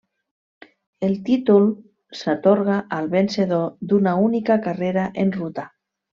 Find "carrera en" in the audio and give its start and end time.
4.67-5.35